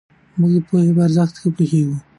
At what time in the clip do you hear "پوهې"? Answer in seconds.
0.67-0.91